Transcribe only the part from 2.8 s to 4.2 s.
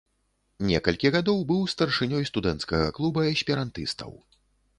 клуба эсперантыстаў.